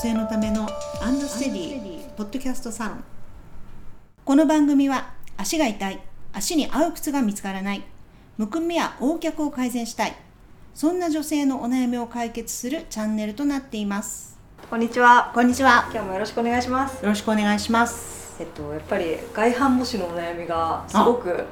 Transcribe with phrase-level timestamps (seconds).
[0.00, 0.66] 性のための
[1.02, 3.04] アンドステディポッドキャストサロン
[4.24, 6.00] この番組は足が痛い
[6.32, 7.82] 足に合う靴が見つからない
[8.38, 10.16] むくみや横脚を改善したい
[10.72, 14.38] そんな女性のお悩みを解決するチャンネルとなっています
[14.70, 15.32] こんにちは。
[15.34, 17.02] こんにちは今日もよろしくお願いします。
[17.02, 21.44] よろしくお願いしますえっとやっぱり外反母趾のお悩みがすごく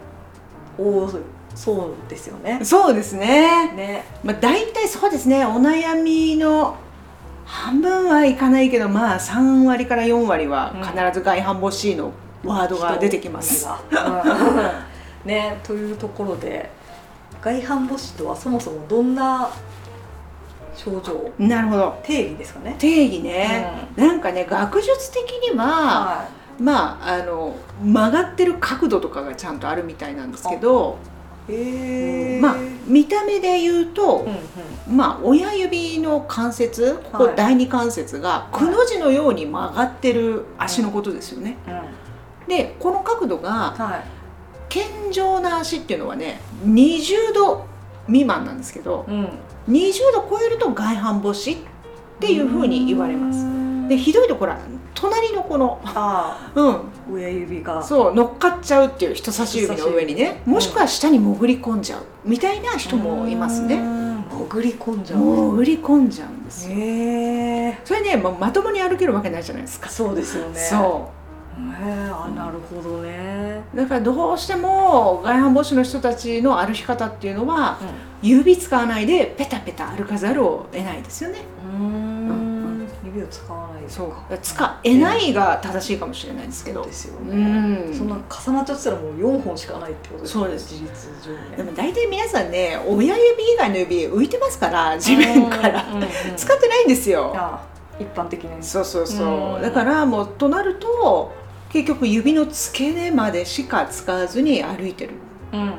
[0.79, 1.07] 多
[1.55, 2.61] そうですよね。
[2.65, 4.05] そうですねね。
[4.25, 6.79] まあ大体そうですねお悩みの
[7.49, 12.13] 半分はいかないけどまあ3割から4割は必ず外反母趾の
[12.45, 13.67] ワードが出てきます。
[13.91, 15.29] うん。
[15.29, 16.71] ねというところで
[17.41, 19.49] 外反母趾とはそもそもどんな
[20.77, 21.33] 症状？
[21.39, 21.99] なるほど。
[22.03, 22.77] 定義ですかね。
[22.79, 26.29] 定義ね、なんかね学術的には、は
[26.61, 30.99] まああの曲がってる角度とかがちゃんとあるみたいなんですけど。
[32.41, 34.97] まあ見た目で言うとうん、うん。
[34.97, 41.57] まあ親指の関節ここはい第二関節がいくの字のように曲がってる足のことですよね。
[41.67, 42.49] うん。
[42.49, 44.05] でこの角度がはい。
[44.69, 47.67] 健常な足っていうのはね20度
[48.07, 49.29] 未満なんですけどうん。
[49.69, 51.57] 20度超えると外反母趾っ
[52.21, 53.58] ていうふうに言われます。
[53.89, 54.59] すでひどいところは
[54.95, 57.83] 隣のこの、あうん、あ親指が。
[57.83, 64.09] そう乗っかっちゃうっていう人差し指の上にねもしくは下に潜り込んじゃうみたいな人もいますねうん。
[64.49, 65.21] 潜り込んじゃう。
[65.21, 66.75] 潜り込んじゃうんですよ。
[67.85, 70.59] それねもうまともに歩けるわけないじゃないですかそうですよね。
[70.59, 71.11] そ
[71.59, 73.61] へえ、あ、なるほどね。
[73.75, 77.79] うだからどうしても外反母趾の人たちの歩き方っていうのは
[78.23, 81.41] 指使わないでペタペタ歩かざるを得ないですよね
[81.81, 82.18] うん。
[83.19, 83.23] うん。
[83.23, 84.39] 指を使わないそうか。
[84.43, 87.37] 使えないが正しいかもしれないですけどそうですようね。
[87.91, 91.57] んそんな重なっちゃってたらもう四本しかないってことですそうです事実上ね。
[91.57, 96.03] でも大体皆さんね親指以外の指浮いてますから地面からうん
[96.37, 97.65] 使ってないんですよあ
[97.99, 98.63] 一般的に。
[98.63, 101.33] そうそうそううんだからもうとなると
[101.71, 105.13] 結局指の付け根までしか使わずに歩いてる
[105.53, 105.61] うん。
[105.61, 105.73] うん。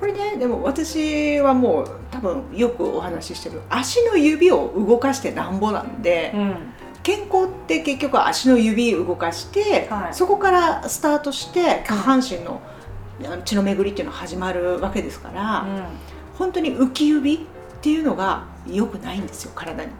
[0.00, 6.40] これねでも私はもう多分よくお話ししてる足の指を動かしてなんぼなんで、うん。
[6.40, 6.56] うん。
[7.02, 12.62] 健康って結局足の指動かして、はいそこからスタートして下半身の
[13.44, 15.66] 血の巡りっていうのが始まるわけですから、
[16.38, 17.38] 本当に浮き指っ
[17.82, 19.90] ていうのが良くないんですよ体に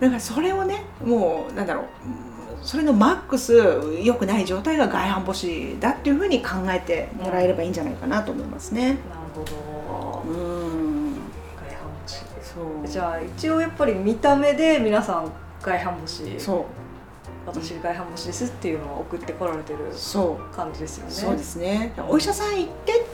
[0.00, 2.30] だからそれをねもうなんだろううん
[2.62, 3.54] それのマックス
[4.02, 8.98] 良くない状態が外反母趾だっていうふうに考えてもらえればいいんじゃないかなと思いますねなる
[9.34, 10.30] ほど。
[10.30, 10.79] うん。
[12.42, 12.88] そう。
[12.88, 15.30] じゃあ一応やっぱり見た目で皆さん
[15.62, 16.38] 外反母趾。
[16.40, 16.64] そう。
[17.46, 20.54] 私外反母趾ですっていうのを送ってこられてるそう。
[20.54, 21.10] 感じですよね。
[21.12, 21.92] そうですね。
[22.08, 23.06] お医者さん行って？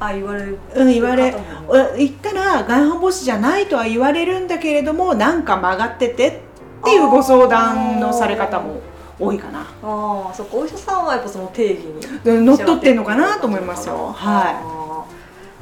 [0.00, 8.80] あ言われるうん言われ方もお言ったら外反母趾じゃないとは言われるんだけれどもなんか曲がっててっていうご相談のされ方も
[9.20, 9.60] 多いかな。
[9.60, 10.56] ああそっか。
[10.56, 12.00] お医者さんはやっぱその定義に。
[12.24, 14.06] うん乗っ取ってんのかなと思いますよ。
[14.06, 14.83] ははい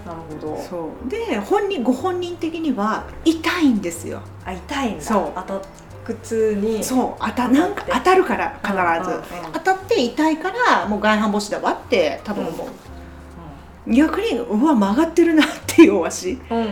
[0.06, 0.56] なるほど。
[0.56, 1.08] いそう。
[1.08, 4.20] で本人ご本人的には痛いんですよ。
[4.44, 5.02] あ痛いんだ。
[5.04, 5.32] そう。
[5.34, 5.60] 当た
[6.04, 6.82] 靴に。
[6.82, 7.22] そう。
[7.24, 8.78] 当たなんか当たるから必ず。
[8.78, 9.52] うんうんうん。
[9.52, 12.68] 当たって痛いからもう外反母趾だわって多分思う、
[13.92, 16.66] 逆にうわ曲がってるなっていうお足うんうんう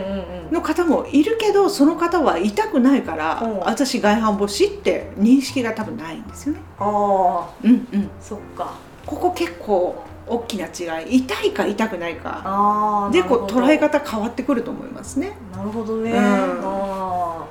[0.49, 0.51] ん。
[0.51, 3.59] の方もいるけどその方は痛くないから、うん。
[3.59, 6.61] 私外反母趾って認識が多分ないんですよね。
[6.79, 8.09] ああうんうん。
[8.19, 8.73] そっか。
[9.05, 11.17] ここ結構大きな違い。
[11.17, 13.09] 痛いか痛くないか。
[13.11, 16.17] でこう捉え方方変わってくると思いますね、なるほどね、うん。
[16.17, 16.21] あ
[16.63, 17.45] あ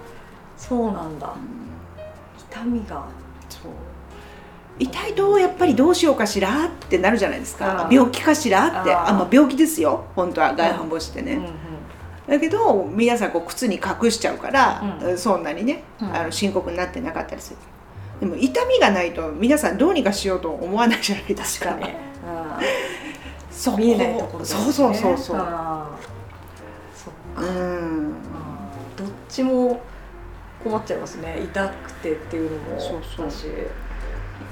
[0.57, 1.35] そうなんだ。
[2.51, 3.05] 痛みが。
[3.49, 3.73] そう。
[4.79, 7.89] 痛いとやっぱりどうしようかしらってなるじゃないですか。
[7.91, 8.95] 病気かしらって。
[8.95, 10.05] あまあ、病気ですよ。
[10.17, 11.53] 本当は外反母趾ってね、うんうん。
[12.27, 15.19] だけど皆さんこう靴に隠しちゃうから、うん。
[15.19, 16.17] そんなにね、うん。
[16.17, 17.57] あの深刻になってなかったりする。
[18.21, 21.71] でも痛みがないと皆さんどうにかしようと思わないじゃないですか。
[21.71, 21.95] 確かに、
[23.51, 23.77] そう。
[23.79, 24.63] 見えないところですね。
[24.65, 25.37] そうそうそうそう。
[25.37, 25.89] っか、
[27.37, 28.13] うん。
[28.97, 29.81] どっちも
[30.63, 31.41] 困っちゃいますね。
[31.43, 32.81] 痛くてっていうのも。
[32.81, 33.27] そうそう。
[33.27, 33.47] だし。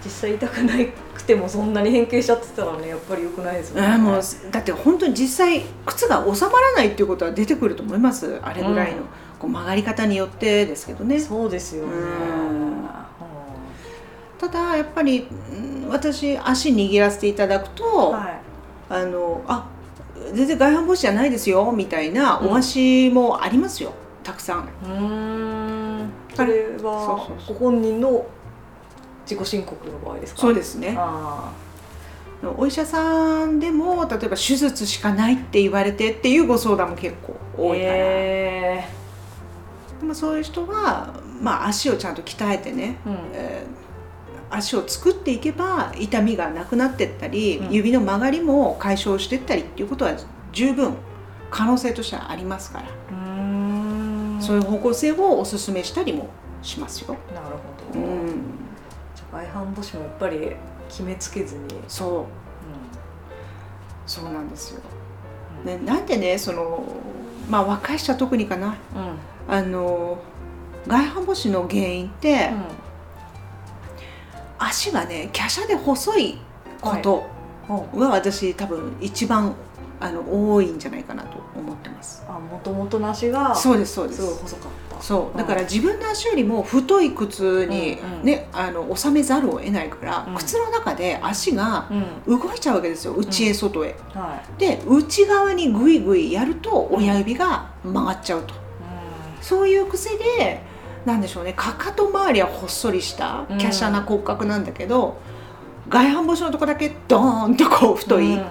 [0.05, 0.75] 実際痛くな
[1.15, 3.97] くてもそんなに変形しちゃってたらねやっぱり良くないですよね。
[3.97, 8.39] もうだって本当に実際靴が収まらないっていうことは出てくると思います？
[8.43, 9.05] あれぐらいの、うん。
[9.39, 11.19] こう曲がり方によってですけどね。
[11.19, 11.93] そうですよね。
[11.93, 12.89] うん
[14.39, 18.41] ただやっぱりうん私足握らせていただくと、はい。
[18.91, 19.67] あのあ
[20.33, 23.93] 全然外反母趾じゃないですよみたいなお足もありますよ、
[24.23, 24.69] たくさん。
[24.83, 26.11] うーん。
[26.35, 28.27] それはご本人の
[29.25, 30.41] 自己申告の場合ですか？
[30.41, 30.95] そうですね。
[30.99, 31.53] あ
[32.57, 38.89] お医者さんでも例えば手術しかないって言われてっていうご相談も結構ー多いから、へ
[40.01, 41.13] でもそういう人は、
[41.43, 43.19] まあ、足をちゃんと鍛えてね、うん。
[43.33, 43.88] えー
[44.51, 47.73] 足を作っていけば痛みがなくなってったり、うん。
[47.73, 50.15] 指の曲がりも解消してったりっていうことは
[50.53, 50.95] 十分
[51.51, 52.87] 可能性としてはありますから、
[54.41, 56.29] そういう方向性をお勧めしたりも
[56.63, 57.17] しますよ。
[57.35, 57.47] なる
[57.95, 58.27] うほど、ん、
[59.15, 60.53] じゃあ外反母趾もやっぱり
[60.89, 62.25] 決めつけずに、そう。
[64.07, 64.81] そうなんですよ。
[65.65, 66.83] ね、なんでねその
[67.51, 68.77] まあ若い人は特にかな。
[68.95, 69.03] うん。
[69.03, 69.19] うん
[69.51, 70.19] あの
[70.87, 72.51] 外反母趾の原因って、
[74.59, 76.39] 足がね華奢で細い
[76.81, 77.27] こと
[77.69, 79.55] うんが私多分一番
[80.01, 82.25] あの多いんじゃないかなと思ってます。
[82.29, 84.23] あもともとの足がすそうですそうです。
[84.23, 85.03] ごい細かった。
[85.03, 85.37] そう。
[85.39, 88.25] だから自分の足よりも太い靴にうんうん。
[88.25, 90.35] ね、あの収めざるを得ないから、うん。
[90.37, 91.89] 靴の中で足が
[92.27, 92.39] うん。
[92.39, 93.15] 動いちゃうわけですよ。
[93.15, 93.97] 内へ外へ。
[94.15, 98.55] はで内側にグイグイやると親指が曲がっちゃうと。
[98.55, 98.57] い
[99.41, 100.63] そういう癖で
[101.05, 101.53] なんでしょうね。
[101.55, 103.59] かかと周りはほっそりしたうん。
[103.59, 105.19] 華奢な骨格なんだけど、
[105.89, 108.45] 外反母趾のとこだけドーンとこう太い、うん。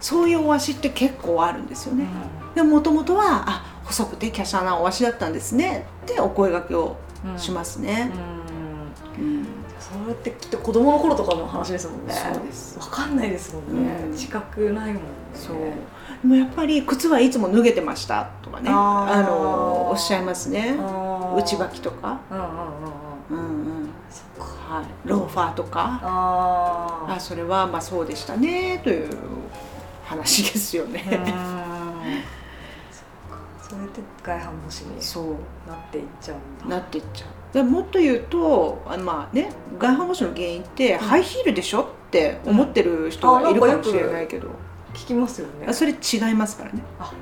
[0.00, 2.06] そういうお足って結構あるんですよね。
[2.54, 8.10] でもともとはあ細くて華奢なお足だったんですねってお声掛けをうんしますね。
[9.18, 9.24] うん。
[9.24, 9.46] うん。
[9.78, 12.14] それってきっと子供の頃とかの話ですもんね。
[12.14, 12.78] そうです。
[12.78, 14.10] わかんないですもんね、うん。
[14.12, 15.00] 自覚ないもんね。
[15.34, 15.56] そう。
[15.56, 18.70] でもやっぱり靴はいつも脱げてましたとかね。
[18.70, 20.76] あのおっしゃいますね
[21.36, 22.58] 内履きとか、うんうんうんうん。
[23.30, 23.88] うんうん。
[24.10, 26.00] そっかはい、ローファーとか？
[26.02, 29.10] ああそれはまあそうでしたねという
[30.04, 31.02] 話ですよね。
[33.62, 35.24] それで外反母趾にそう。
[35.68, 36.36] なっていっちゃう
[36.66, 36.76] んだ。
[36.76, 37.28] なっていっちゃう。
[37.54, 44.48] でもっと言うとあのまあね外反母趾の原因ってハイヒールでしょって思ってる人がいるかもしれないけど、
[44.94, 45.66] 聞きますよね。
[45.68, 46.82] あそれ違いますからね。
[46.98, 47.12] あ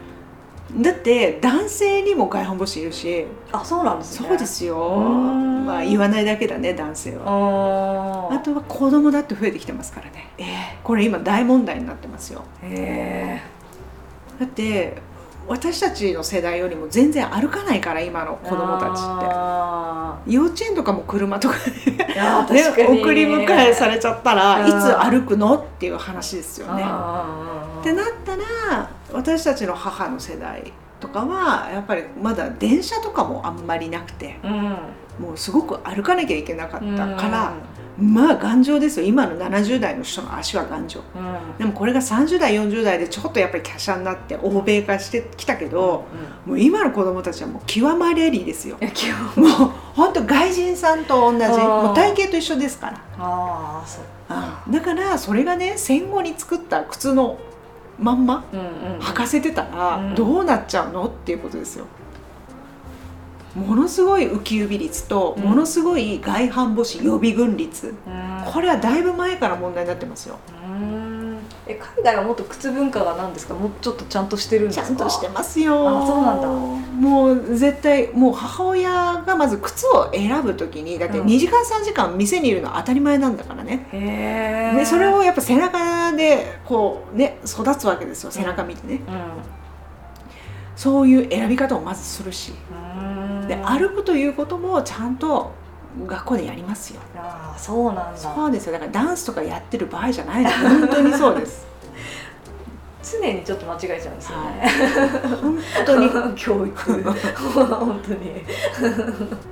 [0.76, 3.26] だって男性にも外反母趾いるし。
[3.52, 4.28] あそうなんですね。
[4.28, 4.76] そうですよ。
[4.76, 7.22] んまあ言わないだけだね男性は。
[8.30, 10.28] ああとは子供だって増えてきてますからね。
[10.38, 12.44] えこれ今大問題になってますよ。
[12.62, 13.42] ー、え。
[14.38, 14.96] だって
[15.48, 19.00] 私たちの世代よりも全然歩かないから今のー、子供たちって。
[19.00, 24.68] あ幼稚園とかも車とかーいやー ね送り迎えされちゃったらうん。
[24.68, 25.54] いつ歩くの？
[25.56, 26.84] っていう話ですよね。
[27.80, 28.02] ってな
[29.20, 34.76] 私たちの母の世代とかはやっぱりまだ電車とかもあんまりなくてうん。
[35.20, 37.52] もうすごく歩かなきゃいけなかったから、
[37.98, 39.06] まあ頑丈ですよ。
[39.06, 41.02] 今の70代の人の足は頑丈。
[41.14, 46.06] うん、うんでもこれが30代40代でちょっとやっぱり華奢になって欧米化してきたけど
[46.46, 48.78] もう今の子供たちはもう極まれりですよ。
[49.36, 49.48] もう
[49.94, 51.46] 本当外人さんと同じ。
[51.46, 52.92] もう体型と一緒ですから。
[53.18, 54.04] ああそう
[54.72, 57.36] だからそれがね戦後に作った靴の
[58.00, 60.14] まんまうんうん履かせてたらうん。
[60.14, 61.06] どうなっちゃうの？
[61.06, 61.84] っていうことですよ。
[63.54, 65.44] ものすごい浮き指率とうん。
[65.44, 67.94] ものすごい外反母趾予備軍率、うん。
[68.52, 70.38] これはだいぶ前から問題になってますよ。
[71.66, 73.54] うんえ海外はもっと靴文化が何ですか？
[73.54, 74.86] もうちょっとちゃんとしてるんですか？
[74.86, 75.88] ちゃんとしてますよ。
[76.02, 83.88] あそうなんだもう絶対もう母親がまず靴を選ぶときにだってうん2時間3時間店にいるのは当たり前なんだからね。
[83.92, 89.00] へえでそれをやっぱ背中でこうね育つわけですよ背中見てね。
[90.76, 92.52] そういう選び方をまずするし。
[92.72, 92.74] う
[93.04, 95.50] んで歩くということもちゃんと
[96.06, 97.00] 学校でやりますよ。
[97.16, 98.16] ああそうなんだ。
[98.16, 98.72] そうですよ。
[98.72, 100.50] だからダンスとかやってる場合じゃないの。
[100.50, 101.66] 本当にそうです。
[103.02, 104.70] 常にちょっと間違えちゃうんですよね、
[105.42, 106.10] 本当に。
[106.36, 107.02] 教育。
[107.02, 108.42] 本当に。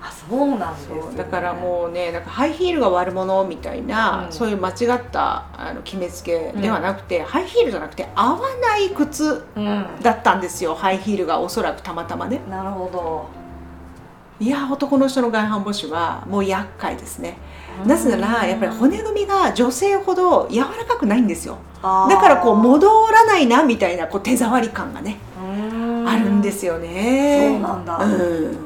[0.00, 4.32] あそうなんです、ね、だからもうねなんかハイヒールが悪者みたいな、うん。
[4.32, 10.74] そういう間違ったあの決めつけではなくて、ハイヒールじゃなくて合わない靴う、うん、だったんですよ。
[10.74, 12.40] ハイヒールがおそらくたまたまね。
[12.48, 13.37] なるほど
[14.40, 17.38] いや男の人の外反母趾はもう厄介ですね。
[17.84, 21.58] なぜならやっぱり骨組みが女性ほど柔らかくないんですよ。
[21.82, 25.16] だからこう戻らないなみたいなこう手触り感がね
[26.06, 27.48] あるんですすよね。
[27.52, 27.98] そうなんだ。
[27.98, 28.56] うん。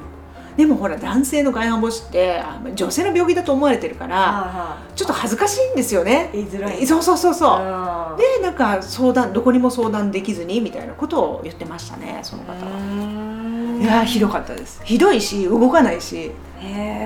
[0.57, 6.29] でもほら男性の外反母趾ってあ女性の病気だと思われてるからはちょっと恥ずかしいんですよね。
[6.35, 6.87] 言いづらい。
[6.87, 7.61] そうそうそうそう。
[7.61, 8.17] うん。
[8.19, 12.59] でなんか相談どこにも相談できずにみたいなことを言ってましたねその方は。
[12.76, 13.22] うん
[13.83, 14.81] いやーひどかったです。
[14.85, 16.31] ひどいし動かないし。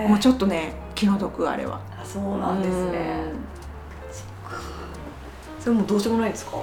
[0.09, 1.81] もうちょっとね気の毒あれは。
[1.99, 3.21] あそうなんですね。
[5.59, 6.59] それもうどうしようもないですか？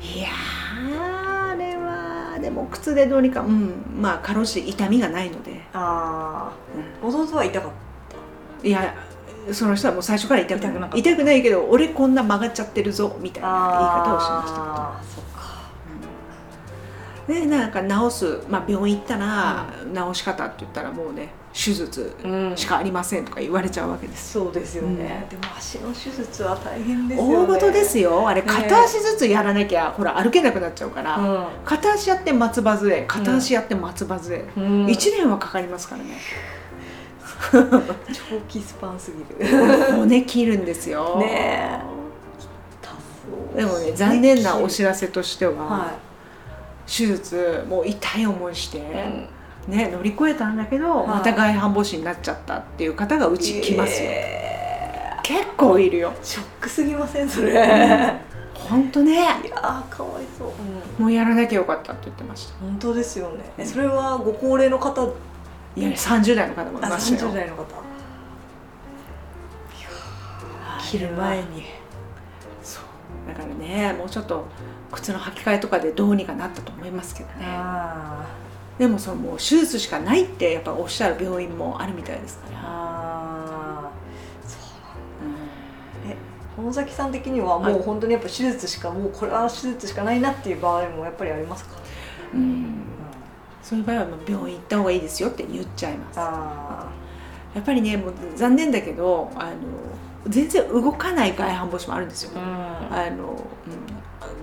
[0.00, 3.84] いやーあれはでも靴でどうにかうん。
[4.00, 6.52] まあかろうじて痛みがないので、あ
[7.02, 7.70] あ弟は痛かっ
[8.62, 8.94] いや
[9.52, 15.25] その人はもう最初から痛く痛くな痛くないけど俺こんな曲がっちゃってるぞみたいたな言い方をしました
[17.26, 19.66] けどあーそっかね、なんか治す、まあ、病院行ったら、
[20.12, 22.14] 治し方って言ったらもうね手術
[22.54, 27.46] しかありませんとか言われちゃうわけです、そうですよね、でも足の手術は大変ですよね。
[27.46, 28.28] 大事ですよ。
[28.28, 31.46] あれ片足ずつやらなきゃ、ほら歩けなくなっちゃうから、うん。
[31.64, 34.86] 片足やって松葉杖片足やって松葉杖、うん。
[34.86, 36.18] 1年はかかりますからね。
[37.50, 39.56] 長期スパンすぎる。
[39.94, 41.18] 骨切るんですよ。
[41.18, 41.80] ね
[43.56, 45.92] でもね残念なお知らせとしては、は
[46.86, 51.06] 手術もう痛い思いして、い、ね、乗り越えたんだけど、はい。
[51.08, 56.12] また外反母趾になっちゃったっていう方がうち来ますよ、え結構いるよ。
[56.12, 58.20] ーショックすぎませんそれ、いや
[58.54, 59.26] 本当ね。
[59.44, 60.52] ーかわいそ
[60.98, 62.58] う、もうやらなきゃよかったって言ってました。
[62.60, 63.52] 本当ですよね。
[63.58, 65.14] えそれはご高齢の方。
[65.76, 67.86] いや30代の方もいあましたよ30代の方。
[70.86, 71.64] 切る前に
[73.36, 74.46] からねもうちょっと
[74.92, 77.46] 靴の履き替えとかでどうにかなったと思いますけどね。
[77.46, 78.26] あ
[78.78, 84.48] でもそのもう手術しかないってやっぱおっしゃる病院もあるみたいですかーら、あー。
[84.48, 84.60] そう
[85.24, 86.10] うん。
[86.10, 86.16] え
[86.56, 91.76] 小野崎さん的にはもう本当にやっぱ手術しかもうこれは手術しかないなっていう場合もやっぱりありますか、
[92.34, 92.82] うん。
[93.62, 96.20] そういう場合はもう病院行った方がいいですよって言っちゃいます。
[96.20, 96.88] あ
[97.54, 99.52] やっぱりねもう残念だけどあの
[100.28, 103.44] 全然動かない外反母趾もあるんですよ、ああの、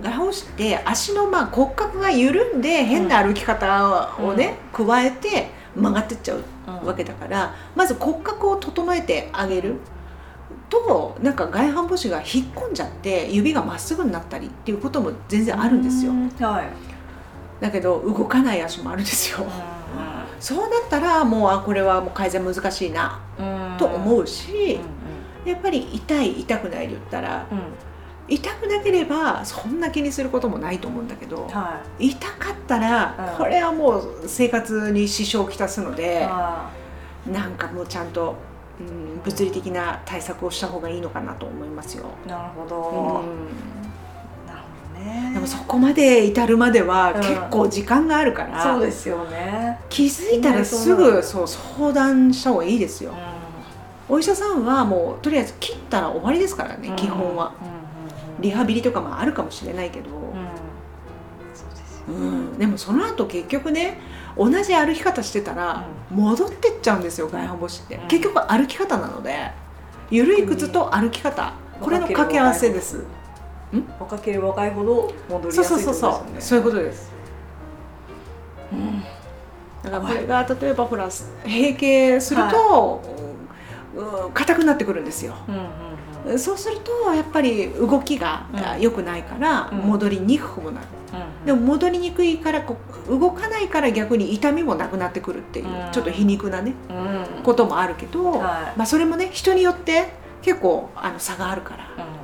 [0.00, 6.86] ん、外反母趾って足のまあ骨格が緩んで変な歩き方をね、加えて曲がってっちゃううん。
[6.86, 9.76] わけだから、まず骨格を整えてあげる。
[10.70, 16.12] となんか外反母趾が引っ込んじゃって指がまっすぐになったりっていうことも全然あるんですよ。
[16.40, 16.66] はい、
[17.60, 19.46] だけど動かない足もあるんですよ。
[20.40, 23.20] そうなったらもうあこれはもう改善難しいな
[23.78, 24.80] と思うし、
[25.44, 27.64] やっぱり痛い痛くないで言ったらうんうん
[28.26, 33.38] 痛くなければそんな気にすることもないと思うんだけどは痛かったらうん。
[33.38, 36.70] これはもう生活に支障をきたすのいであ
[37.30, 38.36] なんかもうちゃんと、
[38.80, 42.06] うん、物理的な対策をした方がいいのかなと思いますよ。
[42.26, 44.46] ーなるほど、うん。
[44.46, 44.60] なる
[44.94, 45.30] ほどね。
[45.34, 47.20] でもそこまで至るまではうん。
[47.20, 53.14] 結構時間があるから、そうですよね、気づいたらすぐそう相談した方がいいですよ。
[54.08, 57.52] お医者さんはもうとりあえず切ったら終わりですからね、基本は。
[57.60, 58.42] うんうんうん。
[58.42, 60.10] リハビリとかもあるかもしれないけど、
[62.08, 62.58] うん。
[62.58, 63.98] でもその後結局ね
[64.36, 68.08] 同じ歩き方してたら戻ってっちゃうんですよ外反母趾って、うん。
[68.08, 69.52] 結局歩き方なので
[70.10, 71.54] 緩い靴と歩き方。
[71.80, 73.04] これの掛け合わせです。
[73.98, 76.58] 若ければ若いほど戻りそうやすいそうそうそう、そう。
[76.58, 77.10] いうことです、
[79.82, 81.08] だからこれが例えばほら
[81.44, 83.13] 閉経すると、うん
[84.32, 85.34] 硬くなってくるんですよ。
[86.38, 89.78] そうするとやっぱり動きがうん良くないからうん。
[89.78, 92.76] 戻りにくくもなる、うんでも戻りにくいからこ
[93.08, 95.92] う動かないから逆に痛みもなくなってくるっていう、うん。
[95.92, 97.42] ちょっと皮肉なねうん。
[97.42, 98.40] こともあるけど、はい。
[98.78, 100.08] まあ、それもね人によって
[100.42, 102.14] 結構あの差があるから、うん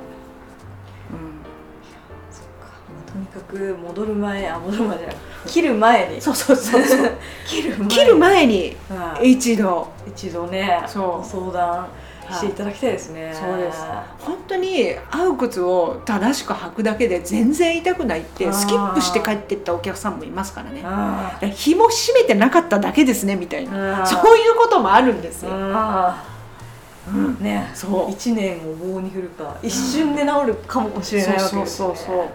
[3.11, 5.15] とにかく戻る前あ戻る前じゃない。
[5.45, 6.21] 切る前に。
[6.21, 7.11] そうそうそうそう。
[7.45, 7.79] 切る前。
[7.79, 9.31] に切る前にはい。
[9.33, 9.87] 一度。
[10.07, 11.17] 一度ねそう。
[11.17, 11.87] ご相談
[12.31, 13.83] していただきたいですね、そうです。
[14.19, 20.81] 本当に合う靴を正しく履くだけで全然痛くないってスキップして帰ってったお客さんもいますからね。
[20.81, 24.03] ら紐締めてなかっただけですねみたいな。
[24.03, 26.23] あそういうこともあるんですよ、あ
[27.07, 27.37] うん。
[27.41, 27.69] ね。
[27.73, 28.11] そう。
[28.11, 31.65] 一年を棒に振るか一瞬で治るかもしれないわけですね。
[31.65, 32.25] そうそうそうそう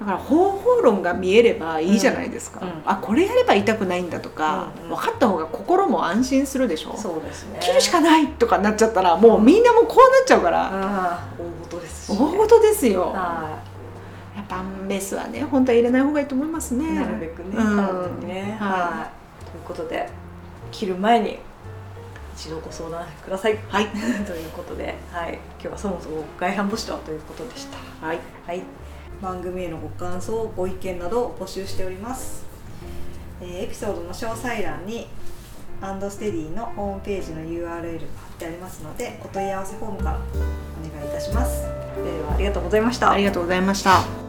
[0.00, 2.82] だから方法論が見えればいいじゃないですか、うんうん。
[2.86, 4.88] あこれやれば痛くないんだとか、うんうん。
[4.90, 6.92] 分かった方が心も安心するでしょ。
[6.92, 7.58] うんそうですね。
[7.60, 13.12] 切るしかないとかなっちゃったらもうみんなもうこうなっちゃうから、ああ大事ですし大事ですよ。
[13.12, 13.60] は
[14.34, 16.88] やっぱメスはね本当は入れない方がいいと思いますね。
[16.88, 17.76] いなるべくね、うん。
[17.76, 18.56] 体にね。
[18.58, 19.10] はは
[19.42, 19.44] い。
[19.44, 20.08] ということで
[20.72, 21.38] 切る前に
[22.34, 23.58] 一度ご相談ください。
[23.68, 23.88] はい。
[24.24, 28.06] ということで、はい、今日はそもそも外反母趾とはということでした。
[28.06, 28.18] はい。
[28.46, 28.62] はい、
[29.22, 32.44] 番組へのご感想、ご意見などを募集しております。
[33.40, 35.08] えーエピソードの詳細欄に
[35.80, 37.82] アンドステディのホームページの URL が貼っ
[38.38, 41.62] てありますので、お問い合わせフォームからお願いいたします。
[41.62, 41.68] で
[42.26, 43.10] はありがとうございました。
[43.10, 44.19] ありがとうございました